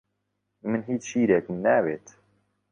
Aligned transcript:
من 0.69 0.79
هیچ 0.89 1.01
شیرێکم 1.09 1.55
ناوێت. 1.65 2.05